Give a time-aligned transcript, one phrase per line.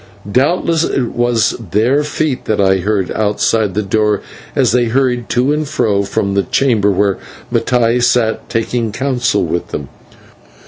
[0.31, 4.23] Doubtless it was their feet that I heard outside the door
[4.55, 7.19] as they hurried to and fro from the chamber where
[7.51, 9.89] Mattai sat taking counsel with them.